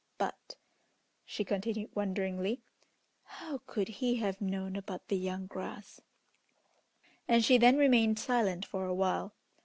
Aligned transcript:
But" 0.17 0.55
she 1.27 1.45
continued, 1.45 1.91
wonderingly 1.93 2.63
"how 3.21 3.59
could 3.67 3.87
he 3.87 4.15
have 4.15 4.41
known 4.41 4.75
about 4.75 5.09
the 5.09 5.15
young 5.15 5.45
grass?" 5.45 6.01
And 7.27 7.45
she 7.45 7.59
then 7.59 7.77
remained 7.77 8.17
silent 8.17 8.65
for 8.65 8.83
a 8.87 8.95
while. 8.95 9.35